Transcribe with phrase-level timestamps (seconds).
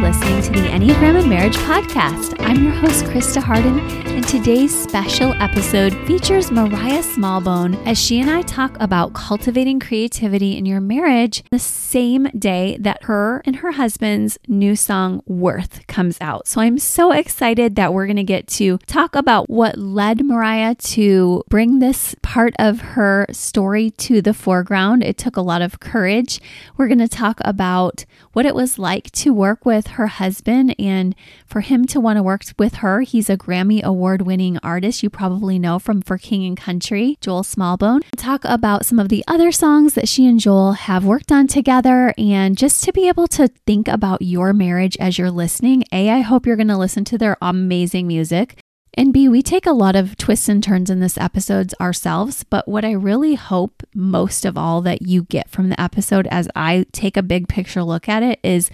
[0.00, 2.36] listening to the Enneagram and Marriage Podcast.
[2.38, 8.30] I'm your host, Krista Harden, and today's special episode features Moriah Smallbone as she and
[8.30, 13.72] I talk about cultivating creativity in your marriage the same day that her and her
[13.72, 16.46] husband's new song, Worth, comes out.
[16.46, 20.76] So I'm so excited that we're going to get to talk about what led Moriah
[20.76, 25.02] to bring this part of her story to the foreground.
[25.02, 26.40] It took a lot of courage.
[26.76, 31.14] We're going to talk about what it was like to work with her husband and
[31.46, 33.00] for him to want to work with her.
[33.00, 37.42] He's a Grammy Award winning artist you probably know from For King and Country, Joel
[37.42, 38.02] Smallbone.
[38.16, 42.14] Talk about some of the other songs that she and Joel have worked on together
[42.16, 45.84] and just to be able to think about your marriage as you're listening.
[45.92, 48.62] A, I hope you're going to listen to their amazing music.
[48.98, 52.66] And B, we take a lot of twists and turns in this episodes ourselves, but
[52.66, 56.84] what I really hope most of all that you get from the episode as I
[56.90, 58.70] take a big picture look at it is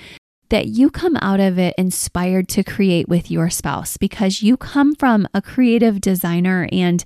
[0.55, 4.95] that you come out of it inspired to create with your spouse because you come
[4.95, 7.05] from a creative designer and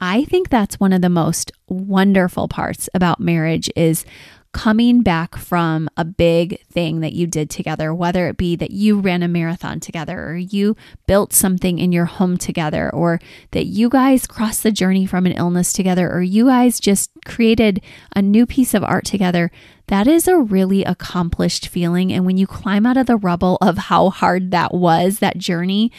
[0.00, 4.04] I think that's one of the most wonderful parts about marriage is
[4.52, 8.98] coming back from a big thing that you did together, whether it be that you
[8.98, 10.74] ran a marathon together or you
[11.06, 13.20] built something in your home together or
[13.52, 17.80] that you guys crossed the journey from an illness together or you guys just created
[18.16, 19.52] a new piece of art together.
[19.88, 22.12] That is a really accomplished feeling.
[22.12, 25.90] And when you climb out of the rubble of how hard that was, that journey,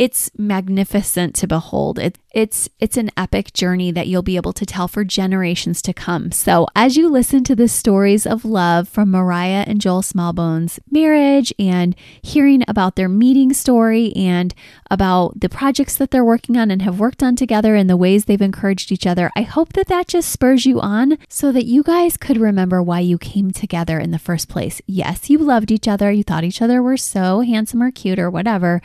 [0.00, 1.98] it's magnificent to behold.
[1.98, 5.92] It, it's it's an epic journey that you'll be able to tell for generations to
[5.92, 6.32] come.
[6.32, 11.52] So as you listen to the stories of love from Moriah and Joel Smallbone's marriage
[11.58, 14.54] and hearing about their meeting story and
[14.90, 18.24] about the projects that they're working on and have worked on together and the ways
[18.24, 21.82] they've encouraged each other, I hope that that just spurs you on so that you
[21.82, 24.80] guys could remember why you came together in the first place.
[24.86, 28.30] Yes, you loved each other, you thought each other were so handsome or cute or
[28.30, 28.80] whatever,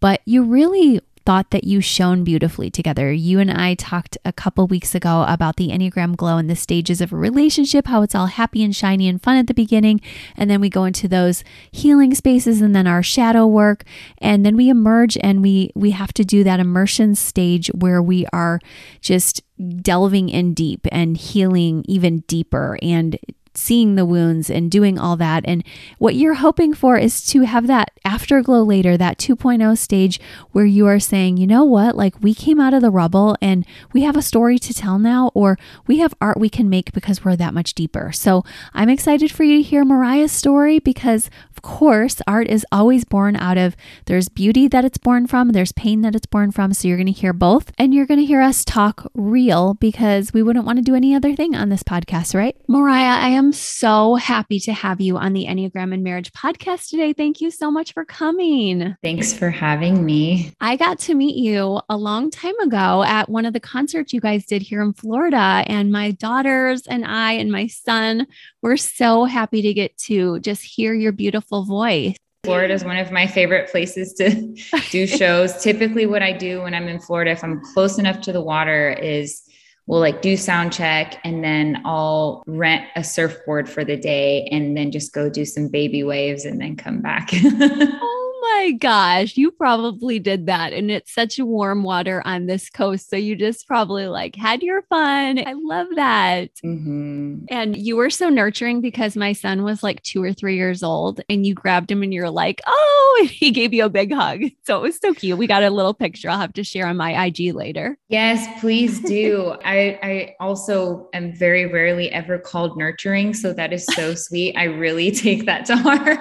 [0.00, 3.12] but you really thought that you shone beautifully together.
[3.12, 7.00] You and I talked a couple weeks ago about the Enneagram glow and the stages
[7.00, 10.00] of a relationship, how it's all happy and shiny and fun at the beginning.
[10.36, 13.84] And then we go into those healing spaces and then our shadow work.
[14.18, 18.26] And then we emerge and we we have to do that immersion stage where we
[18.32, 18.58] are
[19.00, 19.42] just
[19.82, 23.18] delving in deep and healing even deeper and
[23.60, 25.44] seeing the wounds and doing all that.
[25.46, 25.62] And
[25.98, 30.18] what you're hoping for is to have that afterglow later, that 2.0 stage
[30.52, 33.66] where you are saying, you know what, like we came out of the rubble and
[33.92, 37.24] we have a story to tell now, or we have art we can make because
[37.24, 38.10] we're that much deeper.
[38.12, 43.04] So I'm excited for you to hear Moriah's story because, of course, art is always
[43.04, 46.72] born out of there's beauty that it's born from, there's pain that it's born from.
[46.72, 47.72] So you're going to hear both.
[47.78, 51.14] And you're going to hear us talk real because we wouldn't want to do any
[51.14, 52.56] other thing on this podcast, right?
[52.66, 57.12] Moriah, I am so happy to have you on the Enneagram and Marriage podcast today.
[57.12, 58.96] Thank you so much for coming.
[59.02, 60.52] Thanks for having me.
[60.60, 64.20] I got to meet you a long time ago at one of the concerts you
[64.20, 68.26] guys did here in Florida, and my daughters and I and my son
[68.62, 72.16] were so happy to get to just hear your beautiful voice.
[72.44, 74.54] Florida is one of my favorite places to
[74.90, 75.62] do shows.
[75.62, 78.90] Typically, what I do when I'm in Florida, if I'm close enough to the water,
[78.90, 79.42] is
[79.86, 84.76] we'll like do sound check and then I'll rent a surfboard for the day and
[84.76, 87.30] then just go do some baby waves and then come back.
[87.42, 88.19] Oh,
[88.54, 90.72] my gosh, you probably did that.
[90.72, 93.10] And it's such warm water on this coast.
[93.10, 95.38] So you just probably like had your fun.
[95.38, 96.54] I love that.
[96.64, 97.44] Mm-hmm.
[97.48, 101.20] And you were so nurturing because my son was like two or three years old
[101.28, 104.42] and you grabbed him and you're like, oh, and he gave you a big hug.
[104.64, 105.38] So it was so cute.
[105.38, 107.98] We got a little picture I'll have to share on my IG later.
[108.08, 109.56] Yes, please do.
[109.64, 113.34] I, I also am very rarely ever called nurturing.
[113.34, 114.56] So that is so sweet.
[114.56, 116.18] I really take that to heart.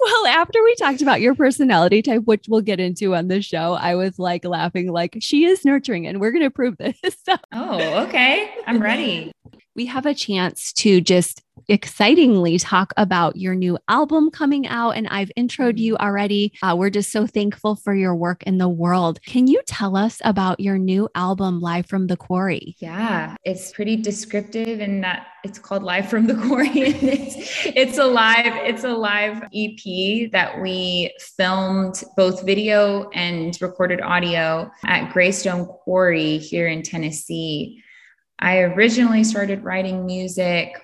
[0.00, 3.74] well, after we talked about your personality type, which we'll get into on the show,
[3.74, 6.96] I was like laughing, like, she is nurturing, and we're going to prove this.
[7.52, 8.50] oh, okay.
[8.66, 9.32] I'm ready.
[9.76, 14.92] We have a chance to just excitingly talk about your new album coming out.
[14.92, 16.52] And I've introed you already.
[16.62, 19.20] Uh, we're just so thankful for your work in the world.
[19.26, 22.76] Can you tell us about your new album, Live from the Quarry?
[22.78, 26.68] Yeah, it's pretty descriptive in that it's called Live from the Quarry.
[26.72, 34.00] it's, it's a live, it's a live EP that we filmed both video and recorded
[34.00, 37.82] audio at Greystone Quarry here in Tennessee.
[38.38, 40.76] I originally started writing music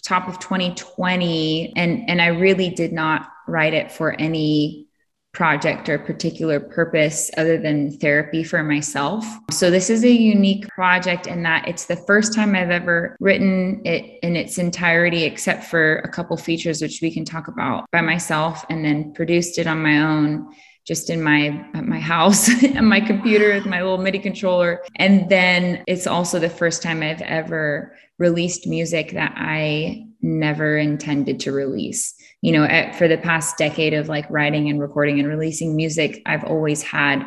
[0.00, 4.86] top of 2020 and and I really did not write it for any
[5.32, 9.24] project or particular purpose other than therapy for myself.
[9.50, 13.80] So this is a unique project in that it's the first time I've ever written
[13.84, 18.00] it in its entirety except for a couple features which we can talk about by
[18.00, 20.48] myself and then produced it on my own
[20.86, 24.82] just in my at my house and my computer with my little MIDI controller.
[24.96, 31.40] And then it's also the first time I've ever released music that I never intended
[31.40, 32.14] to release.
[32.42, 36.22] You know, at, for the past decade of like writing and recording and releasing music,
[36.26, 37.26] I've always had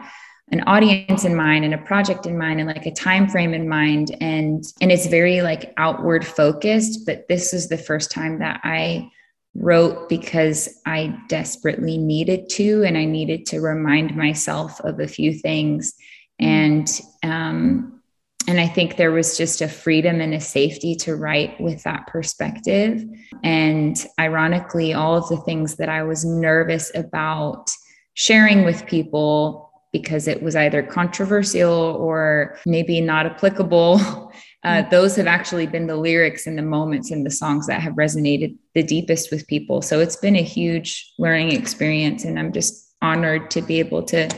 [0.52, 3.68] an audience in mind and a project in mind and like a time frame in
[3.68, 8.60] mind and and it's very like outward focused but this is the first time that
[8.64, 9.10] I
[9.56, 15.34] wrote because I desperately needed to, and I needed to remind myself of a few
[15.34, 15.94] things.
[16.40, 16.90] And
[17.24, 18.02] um,
[18.48, 22.08] and I think there was just a freedom and a safety to write with that
[22.08, 23.04] perspective.
[23.42, 27.72] And ironically, all of the things that I was nervous about
[28.16, 34.32] sharing with people because it was either controversial or maybe not applicable
[34.63, 34.89] uh, mm.
[34.89, 38.56] those have actually been the lyrics and the moments and the songs that have resonated
[38.75, 39.81] the deepest with people.
[39.81, 44.30] So it's been a huge learning experience, and I'm just honored to be able to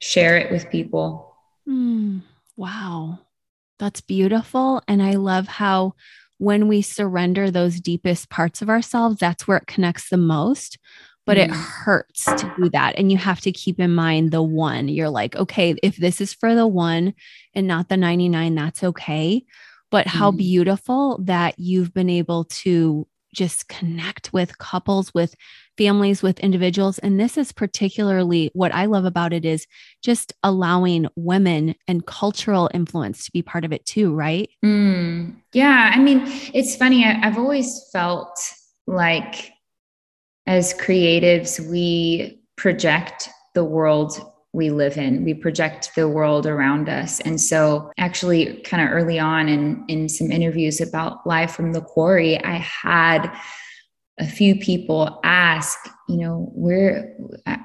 [0.00, 1.36] share it with people.
[1.68, 2.22] Mm,
[2.56, 3.20] wow,
[3.78, 4.82] that's beautiful.
[4.88, 5.94] And I love how
[6.38, 10.76] when we surrender those deepest parts of ourselves, that's where it connects the most
[11.24, 11.54] but it mm.
[11.54, 12.94] hurts to do that.
[12.98, 14.88] And you have to keep in mind the one.
[14.88, 17.14] You're like, okay, if this is for the one
[17.54, 19.44] and not the 99, that's okay.
[19.90, 20.38] But how mm.
[20.38, 25.34] beautiful that you've been able to just connect with couples, with
[25.78, 26.98] families, with individuals.
[26.98, 29.66] And this is particularly what I love about it is
[30.02, 34.50] just allowing women and cultural influence to be part of it too, right?
[34.64, 35.34] Mm.
[35.52, 35.92] Yeah.
[35.94, 36.22] I mean,
[36.52, 37.04] it's funny.
[37.04, 38.38] I, I've always felt
[38.86, 39.52] like
[40.46, 44.20] as creatives, we project the world
[44.52, 45.24] we live in.
[45.24, 47.20] We project the world around us.
[47.20, 51.80] And so actually kind of early on in in some interviews about live from the
[51.80, 53.32] quarry, I had
[54.18, 55.78] a few people ask,
[56.08, 57.16] you know, where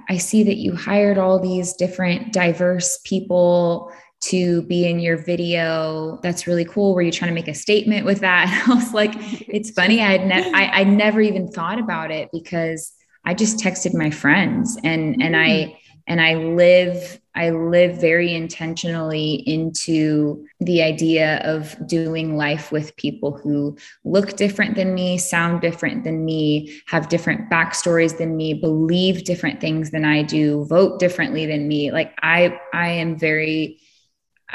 [0.09, 6.19] I see that you hired all these different diverse people to be in your video.
[6.23, 6.95] That's really cool.
[6.95, 8.65] Were you trying to make a statement with that?
[8.67, 9.13] I was like,
[9.47, 10.01] it's funny.
[10.01, 12.93] I had ne- I, I never even thought about it because
[13.25, 15.77] I just texted my friends and and I mm.
[16.07, 23.37] and I live I live very intentionally into the idea of doing life with people
[23.37, 29.25] who look different than me, sound different than me, have different backstories than me, believe
[29.25, 31.91] different things than I do, vote differently than me.
[31.91, 33.79] Like I I am very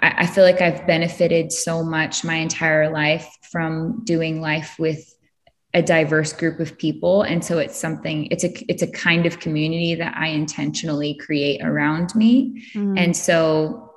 [0.03, 5.09] I, I feel like I've benefited so much my entire life from doing life with
[5.75, 7.23] a diverse group of people.
[7.23, 11.63] And so it's something it's a it's a kind of community that i intentionally create
[11.65, 12.63] around me.
[12.75, 12.99] Mm.
[12.99, 13.91] and so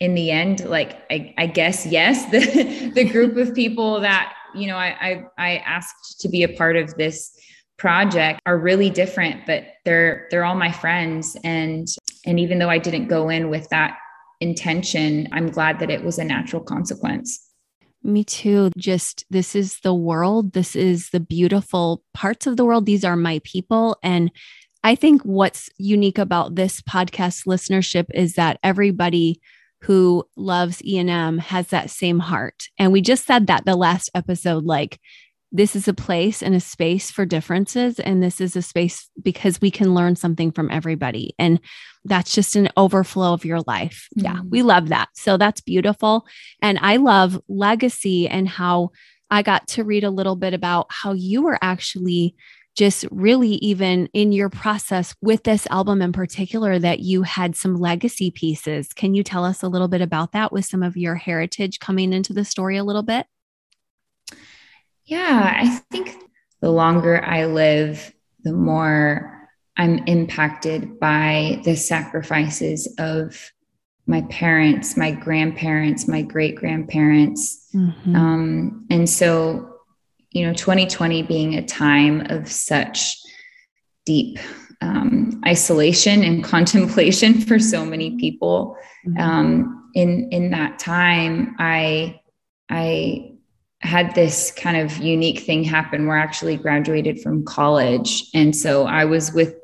[0.00, 4.66] in the end like I, I, guess yes the the group of people that you
[4.66, 7.30] know I, I i asked to be a part of this
[7.76, 11.36] project are really different but they're they're all my friends.
[11.44, 11.86] And
[12.26, 13.96] and even though i didn't go in with that
[14.40, 17.46] intention, I'm glad that it was a natural consequence.
[18.02, 18.70] Me too.
[18.78, 20.52] Just this is the world.
[20.52, 22.86] This is the beautiful parts of the world.
[22.86, 23.98] These are my people.
[24.02, 24.30] And
[24.82, 29.40] I think what's unique about this podcast listenership is that everybody
[29.82, 32.68] who loves E&M has that same heart.
[32.78, 34.98] And we just said that the last episode like
[35.52, 39.60] this is a place and a space for differences and this is a space because
[39.60, 41.60] we can learn something from everybody and
[42.04, 44.08] that's just an overflow of your life.
[44.16, 44.24] Mm-hmm.
[44.24, 45.08] yeah we love that.
[45.14, 46.26] So that's beautiful.
[46.62, 48.90] And i love legacy and how
[49.30, 52.34] i got to read a little bit about how you were actually
[52.76, 57.74] just really even in your process with this album in particular that you had some
[57.74, 58.92] legacy pieces.
[58.92, 62.12] Can you tell us a little bit about that with some of your heritage coming
[62.12, 63.26] into the story a little bit
[65.10, 66.16] yeah, I think
[66.60, 68.14] the longer I live,
[68.44, 73.50] the more I'm impacted by the sacrifices of
[74.06, 77.68] my parents, my grandparents, my great grandparents.
[77.74, 78.14] Mm-hmm.
[78.14, 79.80] Um, and so,
[80.30, 83.16] you know, 2020 being a time of such
[84.06, 84.38] deep
[84.80, 88.76] um, isolation and contemplation for so many people.
[89.04, 89.20] Mm-hmm.
[89.20, 92.20] Um, in in that time, I
[92.68, 93.29] I
[93.80, 98.28] had this kind of unique thing happen where I actually graduated from college.
[98.34, 99.56] And so I was with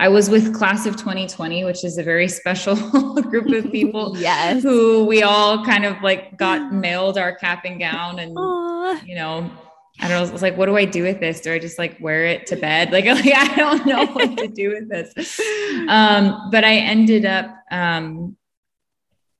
[0.00, 2.76] I was with class of 2020, which is a very special
[3.22, 4.14] group of people.
[4.16, 4.62] yes.
[4.62, 9.06] Who we all kind of like got mailed our cap and gown and Aww.
[9.06, 9.50] you know
[10.00, 11.40] I don't know, I was like, what do I do with this?
[11.40, 12.92] Do I just like wear it to bed?
[12.92, 15.40] Like, like I don't know what to do with this.
[15.88, 18.36] Um, but I ended up, um,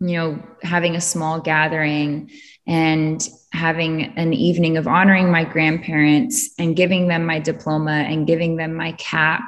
[0.01, 2.31] you know, having a small gathering
[2.67, 8.57] and having an evening of honoring my grandparents and giving them my diploma and giving
[8.57, 9.43] them my cap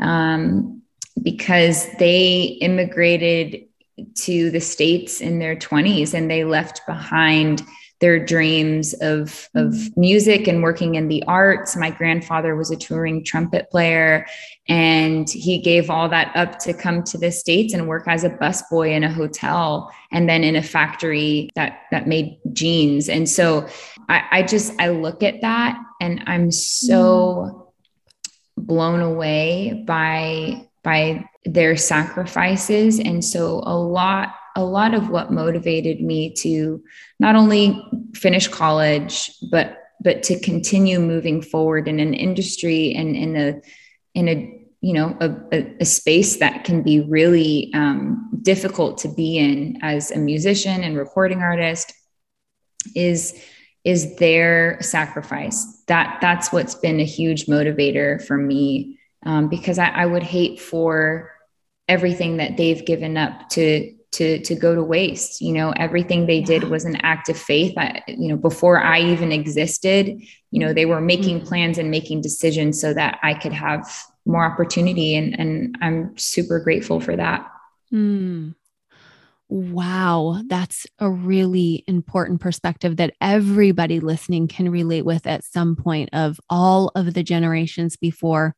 [0.00, 0.82] um,
[1.22, 3.66] because they immigrated
[4.14, 7.62] to the States in their 20s and they left behind
[8.00, 10.00] their dreams of, of mm-hmm.
[10.00, 11.76] music and working in the arts.
[11.76, 14.26] My grandfather was a touring trumpet player,
[14.68, 18.30] and he gave all that up to come to the States and work as a
[18.30, 23.08] busboy in a hotel and then in a factory that that made jeans.
[23.08, 23.68] And so
[24.08, 27.70] I, I just I look at that and I'm so
[28.58, 28.66] mm.
[28.66, 32.98] blown away by by their sacrifices.
[32.98, 36.82] And so a lot a lot of what motivated me to
[37.18, 37.82] not only
[38.14, 43.60] finish college but but to continue moving forward in an industry and in a
[44.14, 49.38] in a you know a, a space that can be really um, difficult to be
[49.38, 51.92] in as a musician and recording artist
[52.94, 53.42] is
[53.84, 55.82] is their sacrifice.
[55.86, 60.60] That that's what's been a huge motivator for me um, because I, I would hate
[60.60, 61.30] for
[61.88, 66.40] everything that they've given up to to to go to waste you know everything they
[66.40, 70.72] did was an act of faith I, you know before i even existed you know
[70.72, 71.46] they were making mm-hmm.
[71.46, 73.88] plans and making decisions so that i could have
[74.26, 77.50] more opportunity and and i'm super grateful for that
[77.92, 78.54] mm.
[79.48, 86.10] wow that's a really important perspective that everybody listening can relate with at some point
[86.12, 88.54] of all of the generations before.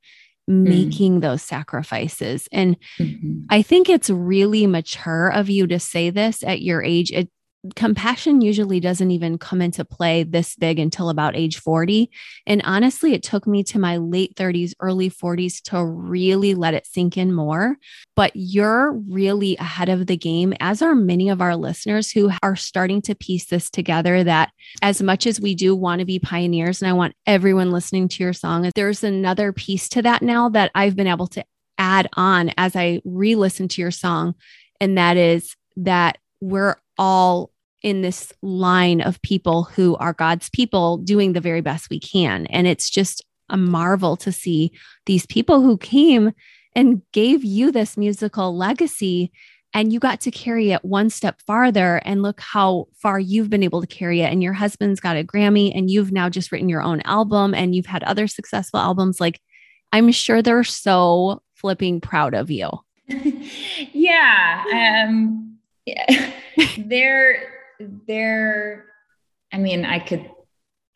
[0.49, 1.21] Making mm.
[1.23, 2.49] those sacrifices.
[2.53, 3.45] And mm-hmm.
[3.51, 7.11] I think it's really mature of you to say this at your age.
[7.13, 7.29] It
[7.77, 12.11] compassion usually doesn't even come into play this big until about age 40.
[12.47, 16.87] And honestly, it took me to my late 30s, early 40s to really let it
[16.87, 17.77] sink in more.
[18.17, 22.57] But you're really ahead of the game, as are many of our listeners who are
[22.57, 24.25] starting to piece this together.
[24.25, 24.51] That
[24.83, 28.23] as much as we do want to be pioneers, and I want everyone listening to
[28.25, 31.45] your song, there's another piece to that now that I've been able to
[31.79, 34.35] add on as I re listen to your song.
[34.81, 37.52] And that is that we're all
[37.83, 42.47] in this line of people who are God's people doing the very best we can.
[42.47, 44.73] And it's just a marvel to see
[45.07, 46.33] these people who came
[46.75, 49.31] and gave you this musical legacy
[49.75, 53.63] and you got to carry it one step farther and look how far you've been
[53.63, 56.69] able to carry it and your husband's got a grammy and you've now just written
[56.69, 59.41] your own album and you've had other successful albums like
[59.93, 62.71] i'm sure they're so flipping proud of you
[63.93, 64.65] yeah
[65.05, 66.33] um yeah.
[66.79, 67.62] they're
[68.07, 68.87] they're
[69.53, 70.31] i mean i could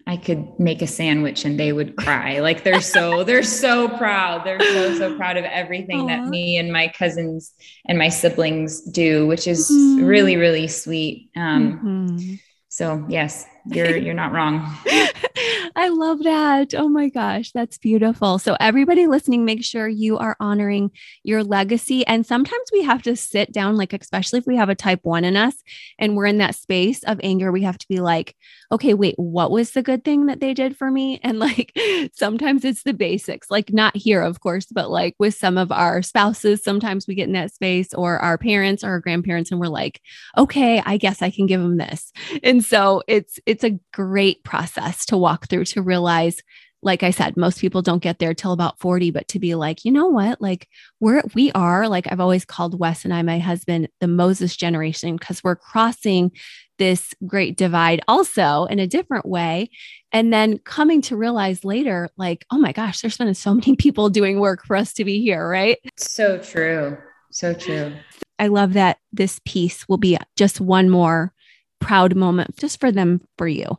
[0.07, 4.45] i could make a sandwich and they would cry like they're so they're so proud
[4.45, 6.09] they're so so proud of everything Aww.
[6.09, 7.53] that me and my cousins
[7.87, 10.05] and my siblings do which is mm-hmm.
[10.05, 11.81] really really sweet um
[12.19, 12.35] mm-hmm.
[12.69, 14.77] so yes you're you're not wrong
[15.79, 16.73] I love that.
[16.75, 18.39] Oh my gosh, that's beautiful.
[18.39, 20.91] So, everybody listening, make sure you are honoring
[21.23, 22.07] your legacy.
[22.07, 25.23] And sometimes we have to sit down, like, especially if we have a type one
[25.23, 25.55] in us
[25.99, 28.35] and we're in that space of anger, we have to be like,
[28.73, 31.21] okay, wait, what was the good thing that they did for me?
[31.27, 31.73] And like,
[32.15, 36.01] sometimes it's the basics, like, not here, of course, but like with some of our
[36.01, 39.67] spouses, sometimes we get in that space or our parents or our grandparents, and we're
[39.67, 40.01] like,
[40.39, 42.13] okay, I guess I can give them this.
[42.43, 46.43] And so, it's, it's a great process to walk through to realize
[46.83, 49.85] like I said, most people don't get there till about 40, but to be like,
[49.85, 50.41] you know what?
[50.41, 50.69] Like
[51.01, 55.17] we're, we are like, I've always called Wes and I, my husband, the Moses generation,
[55.17, 56.31] because we're crossing
[56.79, 59.71] this great divide also in a different way.
[60.13, 64.11] And then coming to realize later, like, oh my gosh, there's been so many people
[64.11, 65.49] doing work for us to be here.
[65.49, 65.79] Right.
[65.97, 66.99] So true.
[67.33, 67.95] So true.
[68.39, 71.33] I love that this piece will be just one more
[71.81, 73.79] proud moment just for them, for you.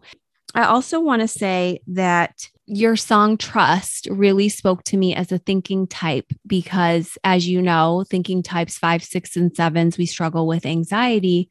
[0.57, 5.37] I also want to say that your song Trust really spoke to me as a
[5.37, 10.65] thinking type because, as you know, thinking types five, six, and sevens, we struggle with
[10.65, 11.47] anxiety.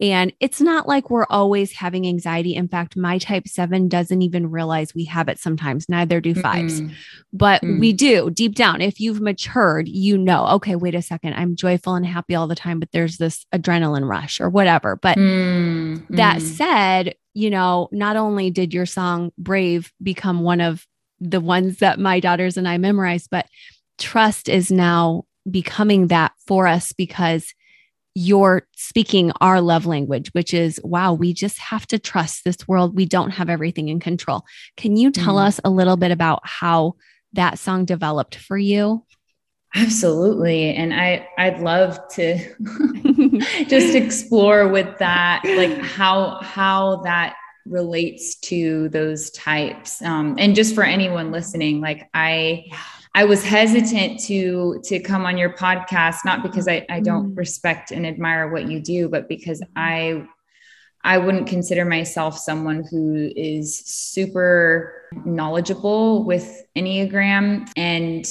[0.00, 2.54] And it's not like we're always having anxiety.
[2.54, 6.42] In fact, my type seven doesn't even realize we have it sometimes, neither do 5s
[6.80, 6.92] mm-hmm.
[7.32, 7.80] But mm-hmm.
[7.80, 8.80] we do deep down.
[8.80, 12.54] If you've matured, you know, okay, wait a second, I'm joyful and happy all the
[12.54, 14.96] time, but there's this adrenaline rush or whatever.
[14.96, 16.16] But mm-hmm.
[16.16, 20.86] that said, you know, not only did your song Brave become one of
[21.20, 23.46] the ones that my daughters and I memorized, but
[23.98, 27.54] trust is now becoming that for us because
[28.14, 32.96] you're speaking our love language, which is wow, we just have to trust this world.
[32.96, 34.44] We don't have everything in control.
[34.76, 35.46] Can you tell mm.
[35.46, 36.96] us a little bit about how
[37.34, 39.04] that song developed for you?
[39.74, 40.74] Absolutely.
[40.74, 42.38] And I I'd love to
[43.68, 47.36] just explore with that like how how that
[47.66, 50.02] relates to those types.
[50.02, 52.64] Um, and just for anyone listening, like I
[53.14, 57.38] I was hesitant to to come on your podcast, not because I, I don't mm.
[57.38, 60.26] respect and admire what you do, but because I
[61.02, 68.24] I wouldn't consider myself someone who is super knowledgeable with Enneagram and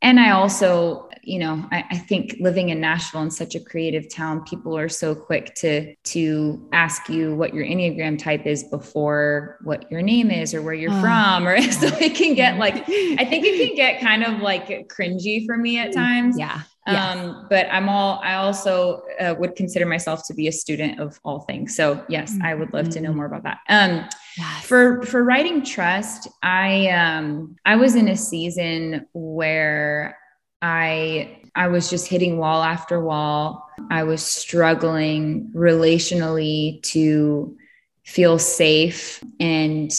[0.00, 4.08] and I also you know, I, I, think living in Nashville in such a creative
[4.08, 9.58] town, people are so quick to to ask you what your Enneagram type is before
[9.62, 11.00] what your name is or where you're oh.
[11.00, 11.46] from.
[11.46, 15.44] Or so it can get like I think it can get kind of like cringy
[15.44, 16.38] for me at times.
[16.38, 16.62] Yeah.
[16.88, 21.20] Um, but I'm all, I also uh, would consider myself to be a student of
[21.22, 21.76] all things.
[21.76, 22.46] So yes, mm-hmm.
[22.46, 23.16] I would love to know mm-hmm.
[23.16, 23.58] more about that.
[23.68, 24.08] Um,
[24.38, 24.64] yes.
[24.64, 30.16] for, for writing trust, I, um, I was in a season where
[30.62, 33.68] I I was just hitting wall after wall.
[33.90, 37.56] I was struggling relationally to
[38.04, 39.90] feel safe and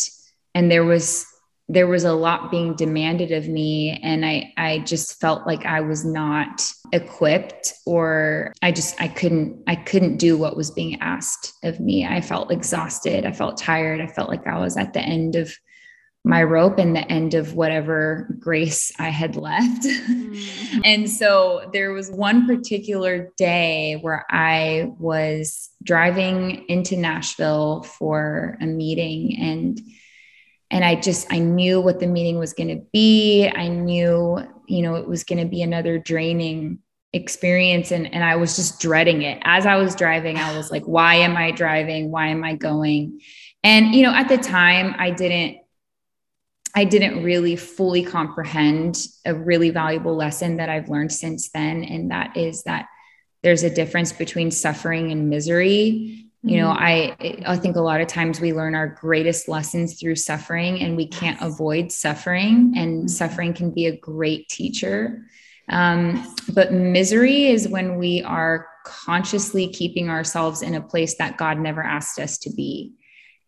[0.56, 1.25] and there was
[1.72, 5.82] there was a lot being demanded of me and I I just felt like I
[5.82, 11.54] was not equipped or I just I couldn't I couldn't do what was being asked
[11.63, 12.06] of me.
[12.06, 13.25] I felt exhausted.
[13.25, 14.01] I felt tired.
[14.01, 15.54] I felt like I was at the end of
[16.26, 19.84] my rope and the end of whatever grace I had left.
[19.84, 20.82] Mm-hmm.
[20.84, 28.66] and so there was one particular day where I was driving into Nashville for a
[28.66, 29.80] meeting and
[30.72, 33.48] and I just I knew what the meeting was going to be.
[33.48, 36.80] I knew, you know, it was going to be another draining
[37.12, 39.42] experience and and I was just dreading it.
[39.44, 42.12] As I was driving, I was like, why am I driving?
[42.12, 43.22] Why am I going?
[43.64, 45.58] And you know, at the time I didn't
[46.76, 51.84] I didn't really fully comprehend a really valuable lesson that I've learned since then.
[51.84, 52.88] And that is that
[53.42, 56.28] there's a difference between suffering and misery.
[56.46, 56.50] Mm-hmm.
[56.50, 57.48] You know, mm-hmm.
[57.48, 60.96] I I think a lot of times we learn our greatest lessons through suffering and
[60.96, 63.08] we can't avoid suffering and mm-hmm.
[63.08, 65.26] suffering can be a great teacher.
[65.70, 71.60] Um, but misery is when we are consciously keeping ourselves in a place that God
[71.60, 72.94] never asked us to be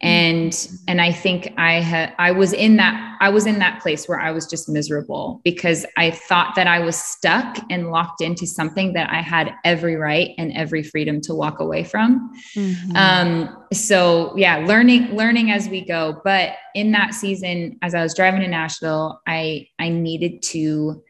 [0.01, 4.07] and and i think i had i was in that i was in that place
[4.07, 8.47] where i was just miserable because i thought that i was stuck and locked into
[8.47, 12.95] something that i had every right and every freedom to walk away from mm-hmm.
[12.95, 18.15] um so yeah learning learning as we go but in that season as i was
[18.15, 21.01] driving to nashville i i needed to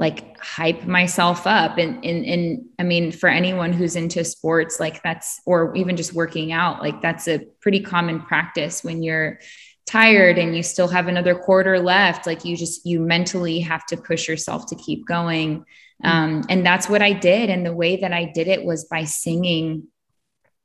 [0.00, 1.76] like hype myself up.
[1.76, 6.14] And, and and i mean for anyone who's into sports like that's or even just
[6.14, 9.38] working out like that's a pretty common practice when you're
[9.86, 12.26] tired and you still have another quarter left.
[12.26, 15.64] Like you just you mentally have to push yourself to keep going.
[16.02, 17.50] Um, and that's what i did.
[17.50, 19.88] And the way that i did it was by singing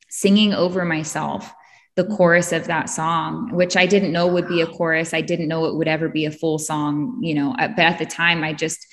[0.10, 1.52] singing over myself
[1.96, 5.14] the chorus of that song, which I didn't know would be a chorus.
[5.14, 8.06] I didn't know it would ever be a full song, you know, but at the
[8.06, 8.86] time I just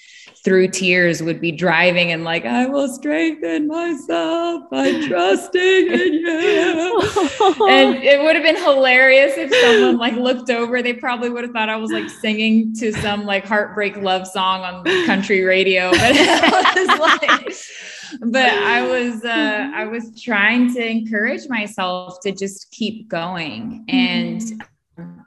[0.45, 7.01] through tears would be driving and like, I will strengthen myself by trusting in you.
[7.69, 10.83] and it would have been hilarious if someone like looked over.
[10.83, 14.63] They probably would have thought I was like singing to some like heartbreak love song
[14.63, 15.93] on country radio.
[15.93, 17.55] But I was like,
[18.33, 23.85] but I was uh I was trying to encourage myself to just keep going.
[23.89, 25.21] And mm-hmm.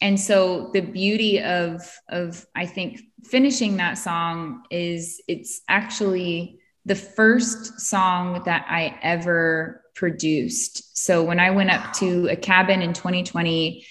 [0.00, 6.94] and so the beauty of of I think finishing that song is it's actually the
[6.94, 10.96] first song that I ever produced.
[10.96, 13.86] So when I went up to a cabin in 2020,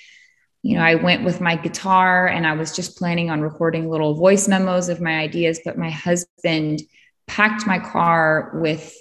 [0.61, 4.13] you know, I went with my guitar and I was just planning on recording little
[4.13, 6.81] voice memos of my ideas, but my husband
[7.27, 8.95] packed my car with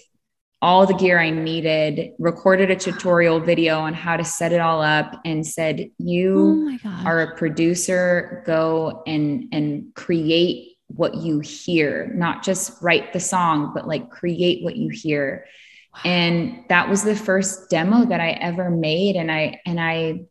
[0.63, 4.81] all the gear I needed, recorded a tutorial video on how to set it all
[4.81, 12.13] up and said, you oh are a producer, go and and create what you hear,
[12.15, 15.47] not just write the song, but like create what you hear.
[15.95, 16.01] Wow.
[16.05, 20.27] And that was the first demo that I ever made and I and I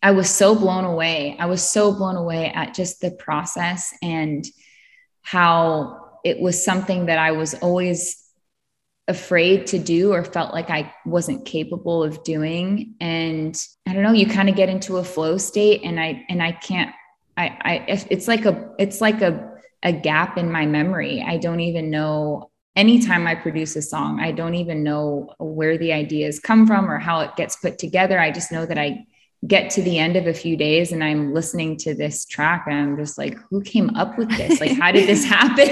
[0.00, 1.36] I was so blown away.
[1.40, 4.46] I was so blown away at just the process and
[5.22, 8.29] how it was something that I was always
[9.10, 12.94] afraid to do or felt like I wasn't capable of doing.
[13.00, 13.54] And
[13.86, 16.52] I don't know, you kind of get into a flow state and I, and I
[16.52, 16.94] can't,
[17.36, 19.50] I, I, it's like a, it's like a,
[19.82, 21.22] a gap in my memory.
[21.26, 25.92] I don't even know anytime I produce a song, I don't even know where the
[25.92, 28.18] ideas come from or how it gets put together.
[28.18, 29.06] I just know that I
[29.46, 32.76] get to the end of a few days and I'm listening to this track and
[32.76, 34.60] I'm just like, who came up with this?
[34.60, 35.66] Like, how did this happen?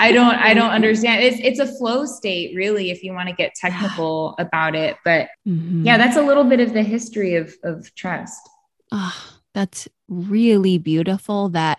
[0.00, 1.22] I don't, I don't understand.
[1.22, 4.96] It's, it's a flow state really, if you want to get technical about it.
[5.04, 5.86] But mm-hmm.
[5.86, 8.40] yeah, that's a little bit of the history of, of trust.
[8.90, 11.78] Oh, that's really beautiful that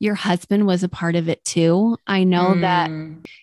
[0.00, 1.96] your husband was a part of it too.
[2.06, 2.60] I know mm.
[2.62, 2.90] that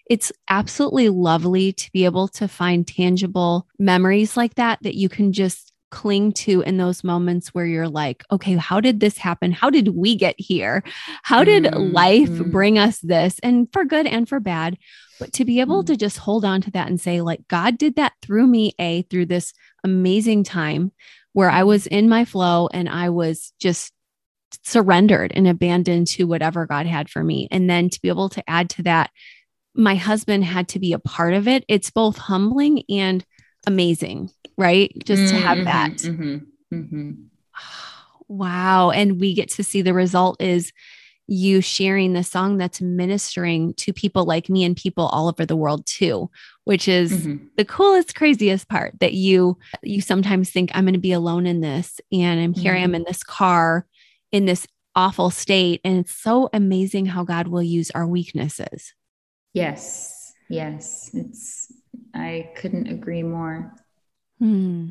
[0.09, 5.31] it's absolutely lovely to be able to find tangible memories like that that you can
[5.31, 9.51] just cling to in those moments where you're like, okay, how did this happen?
[9.51, 10.83] How did we get here?
[11.23, 11.93] How did mm-hmm.
[11.93, 13.39] life bring us this?
[13.41, 14.77] And for good and for bad.
[15.19, 15.93] But to be able mm-hmm.
[15.93, 19.03] to just hold on to that and say, like, God did that through me, A,
[19.03, 20.91] through this amazing time
[21.33, 23.93] where I was in my flow and I was just
[24.63, 27.47] surrendered and abandoned to whatever God had for me.
[27.51, 29.11] And then to be able to add to that,
[29.75, 31.63] my husband had to be a part of it.
[31.67, 33.23] It's both humbling and
[33.67, 34.91] amazing, right?
[35.05, 35.91] Just mm-hmm, to have mm-hmm, that.
[35.91, 37.11] Mm-hmm, mm-hmm.
[38.27, 38.91] Wow.
[38.91, 40.73] And we get to see the result is
[41.27, 45.57] you sharing the song that's ministering to people like me and people all over the
[45.57, 46.29] world too
[46.63, 47.45] which is mm-hmm.
[47.57, 51.59] the coolest craziest part that you you sometimes think i'm going to be alone in
[51.59, 52.95] this and i'm here i am mm-hmm.
[52.95, 53.85] in this car
[54.31, 54.67] in this
[54.97, 55.79] awful state.
[55.85, 58.93] And it's so amazing how God will use our weaknesses.
[59.53, 60.33] Yes.
[60.49, 61.11] Yes.
[61.13, 61.71] It's,
[62.13, 63.73] I couldn't agree more.
[64.39, 64.89] Hmm.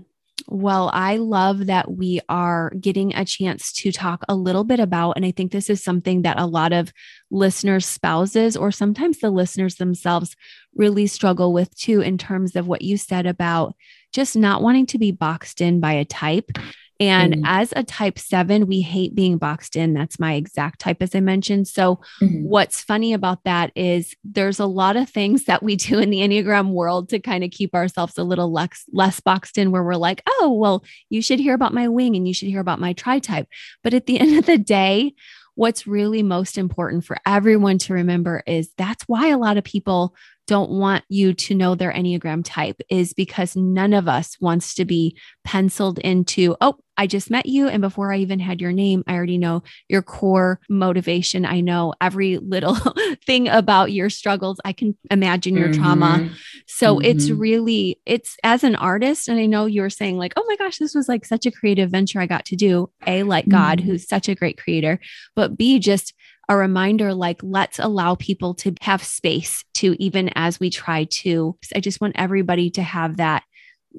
[0.49, 5.13] Well, I love that we are getting a chance to talk a little bit about,
[5.17, 6.93] and I think this is something that a lot of
[7.31, 10.37] listeners' spouses or sometimes the listeners themselves
[10.75, 13.75] really struggle with too, in terms of what you said about
[14.13, 16.51] just not wanting to be boxed in by a type
[16.99, 17.45] and mm-hmm.
[17.45, 19.93] as a type seven, we hate being boxed in.
[19.93, 21.69] That's my exact type, as I mentioned.
[21.69, 22.45] So, mm-hmm.
[22.45, 26.21] what's funny about that is there's a lot of things that we do in the
[26.21, 29.95] Enneagram world to kind of keep ourselves a little less, less boxed in, where we're
[29.95, 32.93] like, oh, well, you should hear about my wing and you should hear about my
[32.93, 33.49] tri type.
[33.83, 35.15] But at the end of the day,
[35.57, 40.15] what's really most important for everyone to remember is that's why a lot of people
[40.47, 44.85] don't want you to know their Enneagram type is because none of us wants to
[44.85, 47.69] be penciled into, oh, I just met you.
[47.69, 51.45] And before I even had your name, I already know your core motivation.
[51.45, 52.77] I know every little
[53.27, 54.59] thing about your struggles.
[54.65, 55.83] I can imagine your mm-hmm.
[55.83, 56.31] trauma.
[56.67, 57.05] So mm-hmm.
[57.05, 59.29] it's really, it's as an artist.
[59.29, 61.51] And I know you were saying, like, oh my gosh, this was like such a
[61.51, 62.91] creative venture I got to do.
[63.07, 63.91] A, like God, mm-hmm.
[63.91, 64.99] who's such a great creator,
[65.35, 66.15] but B, just
[66.49, 71.57] a reminder like, let's allow people to have space to, even as we try to.
[71.75, 73.43] I just want everybody to have that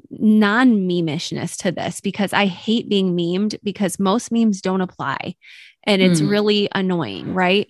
[0.09, 5.35] non memishness to this because I hate being memed because most memes don't apply
[5.83, 6.29] and it's mm.
[6.29, 7.67] really annoying, right?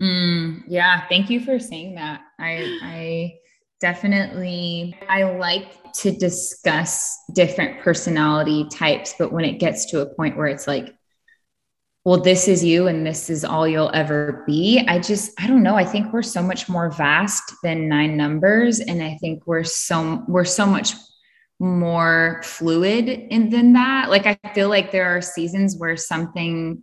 [0.00, 1.06] Mm, yeah.
[1.08, 2.20] Thank you for saying that.
[2.38, 3.34] I, I,
[3.80, 10.36] definitely i like to discuss different personality types but when it gets to a point
[10.36, 10.97] where it's like
[12.04, 14.84] well, this is you and this is all you'll ever be.
[14.88, 15.74] I just, I don't know.
[15.74, 18.80] I think we're so much more vast than nine numbers.
[18.80, 20.94] And I think we're so, we're so much
[21.58, 24.10] more fluid in than that.
[24.10, 26.82] Like, I feel like there are seasons where something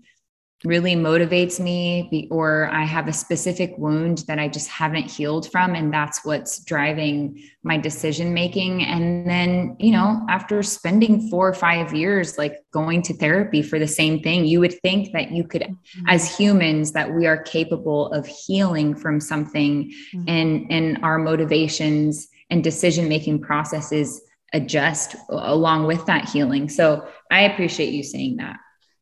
[0.65, 5.75] really motivates me or I have a specific wound that I just haven't healed from
[5.75, 11.53] and that's what's driving my decision making and then you know after spending 4 or
[11.53, 15.43] 5 years like going to therapy for the same thing you would think that you
[15.43, 16.09] could mm-hmm.
[16.09, 20.23] as humans that we are capable of healing from something mm-hmm.
[20.27, 24.21] and and our motivations and decision making processes
[24.53, 28.57] adjust along with that healing so I appreciate you saying that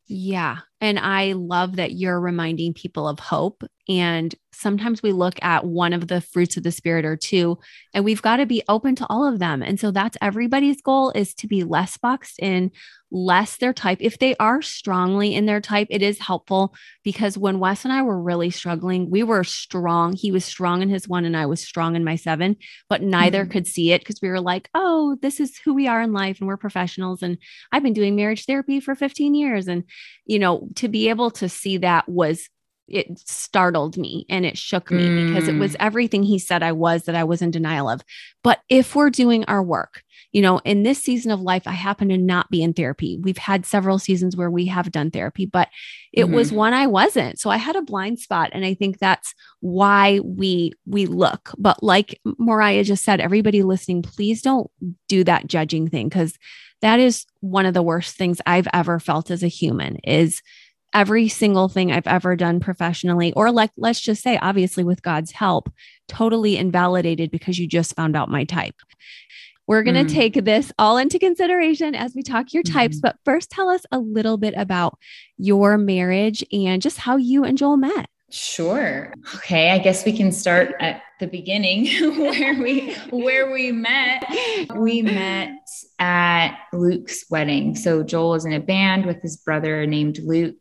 [0.06, 0.58] yeah.
[0.80, 3.64] And I love that you're reminding people of hope.
[3.88, 7.58] And sometimes we look at one of the fruits of the spirit or two,
[7.94, 9.62] and we've got to be open to all of them.
[9.62, 12.70] And so that's everybody's goal is to be less boxed in,
[13.14, 13.98] less their type.
[14.00, 16.74] If they are strongly in their type, it is helpful
[17.04, 20.14] because when Wes and I were really struggling, we were strong.
[20.14, 22.56] He was strong in his one, and I was strong in my seven,
[22.88, 23.52] but neither mm-hmm.
[23.52, 26.40] could see it because we were like, oh, this is who we are in life,
[26.40, 27.22] and we're professionals.
[27.22, 27.38] And
[27.70, 29.68] I've been doing marriage therapy for 15 years.
[29.68, 29.84] And,
[30.26, 32.48] you know, to be able to see that was
[32.88, 35.28] it startled me and it shook me mm.
[35.28, 35.76] because it was mm.
[35.80, 38.02] everything he said I was that I was in denial of.
[38.42, 42.08] But if we're doing our work, you know, in this season of life, I happen
[42.08, 43.18] to not be in therapy.
[43.22, 45.68] We've had several seasons where we have done therapy, but
[46.12, 46.34] it mm-hmm.
[46.34, 47.38] was one I wasn't.
[47.38, 48.50] So I had a blind spot.
[48.52, 51.52] And I think that's why we we look.
[51.56, 54.70] But like Moriah just said, everybody listening, please don't
[55.08, 56.36] do that judging thing because
[56.82, 60.42] that is one of the worst things I've ever felt as a human is
[60.94, 65.32] every single thing I've ever done professionally, or like, let's just say, obviously, with God's
[65.32, 65.70] help,
[66.08, 68.76] totally invalidated because you just found out my type.
[69.66, 70.14] We're going to mm.
[70.14, 72.98] take this all into consideration as we talk your types.
[72.98, 73.02] Mm.
[73.02, 74.98] But first, tell us a little bit about
[75.38, 78.06] your marriage and just how you and Joel met.
[78.30, 79.14] Sure.
[79.36, 81.86] Okay, I guess we can start at the beginning
[82.18, 84.24] where we where we met.
[84.74, 85.52] We met
[86.00, 87.76] at Luke's wedding.
[87.76, 90.60] So Joel is in a band with his brother named Luke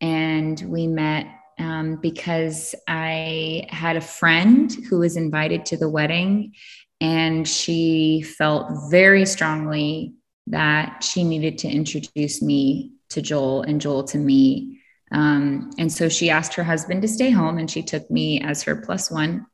[0.00, 1.26] and we met
[1.58, 6.54] um, because I had a friend who was invited to the wedding
[7.00, 10.14] and she felt very strongly
[10.48, 14.80] that she needed to introduce me to Joel and Joel to me.
[15.12, 18.62] Um, and so she asked her husband to stay home and she took me as
[18.64, 19.46] her plus one.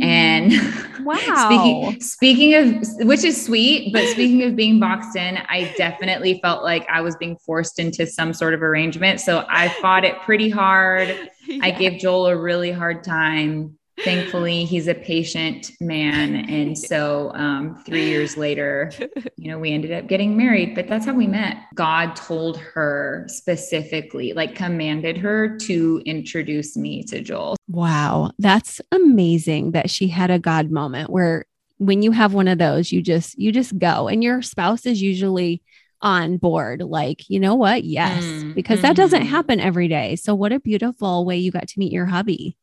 [0.00, 1.04] And mm-hmm.
[1.04, 1.46] wow.
[1.46, 6.62] speaking, speaking of which is sweet, but speaking of being boxed in, I definitely felt
[6.62, 9.20] like I was being forced into some sort of arrangement.
[9.20, 11.08] So I fought it pretty hard.
[11.46, 11.58] yeah.
[11.62, 16.34] I gave Joel a really hard time thankfully he's a patient man.
[16.48, 18.92] And so um, three years later
[19.36, 21.56] you know we ended up getting married but that's how we met.
[21.74, 27.56] God told her specifically like commanded her to introduce me to joel.
[27.68, 28.32] Wow.
[28.38, 31.46] That's amazing that she had a god moment where
[31.78, 34.08] when you have one of those you just you just go.
[34.08, 35.62] And your spouse is usually
[36.00, 37.84] on board like you know what?
[37.84, 38.24] Yes.
[38.24, 38.88] Mm, because mm-hmm.
[38.88, 39.30] that doesn't mm-hmm.
[39.30, 40.16] happen every day.
[40.16, 42.56] So what a beautiful way you got to meet your hubby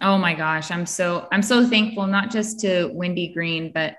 [0.00, 3.96] Oh my gosh, I'm so I'm so thankful not just to Wendy Green, but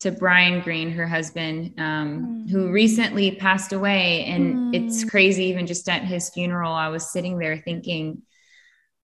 [0.00, 2.50] to Brian Green, her husband, um, mm.
[2.50, 4.24] who recently passed away.
[4.26, 4.74] And mm.
[4.74, 8.22] it's crazy, even just at his funeral, I was sitting there thinking,